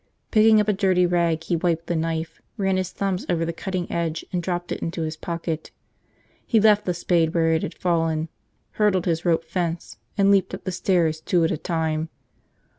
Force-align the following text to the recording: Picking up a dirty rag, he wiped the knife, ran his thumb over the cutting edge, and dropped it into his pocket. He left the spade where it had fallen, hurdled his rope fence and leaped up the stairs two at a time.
Picking 0.31 0.59
up 0.59 0.67
a 0.67 0.73
dirty 0.73 1.05
rag, 1.05 1.43
he 1.43 1.55
wiped 1.55 1.85
the 1.85 1.95
knife, 1.95 2.41
ran 2.57 2.77
his 2.77 2.89
thumb 2.91 3.19
over 3.29 3.45
the 3.45 3.53
cutting 3.53 3.85
edge, 3.91 4.25
and 4.33 4.41
dropped 4.41 4.71
it 4.71 4.79
into 4.81 5.03
his 5.03 5.15
pocket. 5.15 5.69
He 6.43 6.59
left 6.59 6.85
the 6.85 6.95
spade 6.95 7.35
where 7.35 7.53
it 7.53 7.61
had 7.61 7.75
fallen, 7.75 8.27
hurdled 8.71 9.05
his 9.05 9.25
rope 9.25 9.45
fence 9.45 9.97
and 10.17 10.31
leaped 10.31 10.55
up 10.55 10.63
the 10.63 10.71
stairs 10.71 11.21
two 11.21 11.43
at 11.43 11.51
a 11.51 11.55
time. 11.57 12.09